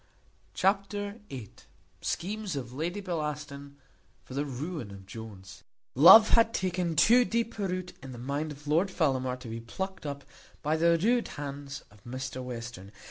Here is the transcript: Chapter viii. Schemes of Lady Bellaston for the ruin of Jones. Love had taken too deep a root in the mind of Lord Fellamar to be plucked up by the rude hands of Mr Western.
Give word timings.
Chapter 0.55 1.19
viii. 1.29 1.49
Schemes 2.01 2.55
of 2.55 2.73
Lady 2.73 3.01
Bellaston 3.01 3.77
for 4.23 4.33
the 4.33 4.45
ruin 4.45 4.89
of 4.89 5.05
Jones. 5.05 5.63
Love 5.93 6.29
had 6.29 6.55
taken 6.55 6.95
too 6.95 7.23
deep 7.23 7.59
a 7.59 7.67
root 7.67 7.93
in 8.01 8.11
the 8.11 8.17
mind 8.17 8.51
of 8.51 8.65
Lord 8.65 8.89
Fellamar 8.89 9.37
to 9.41 9.47
be 9.47 9.59
plucked 9.59 10.07
up 10.07 10.23
by 10.63 10.75
the 10.75 10.97
rude 10.97 11.27
hands 11.37 11.83
of 11.91 12.03
Mr 12.03 12.43
Western. 12.43 12.91